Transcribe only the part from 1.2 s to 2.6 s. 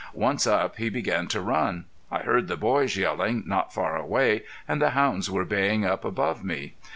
to run. I heard the